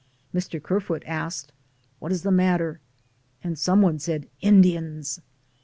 [0.33, 0.59] Mr.
[0.59, 1.51] Kerfoot asked,
[1.99, 2.79] "What is the mat ter?"
[3.53, 5.21] Some one said, "Indians!"